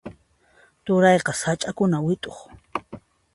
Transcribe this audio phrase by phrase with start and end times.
[0.85, 2.37] Turayqa sach'akuna wit'uq.